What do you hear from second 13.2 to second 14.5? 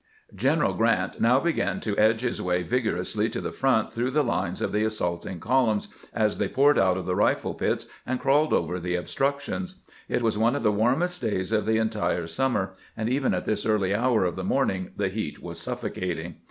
at this early hour of the